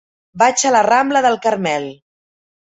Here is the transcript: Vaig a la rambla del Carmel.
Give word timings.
Vaig 0.43 0.63
a 0.69 0.71
la 0.77 0.81
rambla 0.87 1.23
del 1.27 1.39
Carmel. 1.45 1.89